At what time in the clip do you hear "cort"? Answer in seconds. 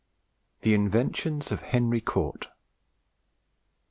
2.01-2.49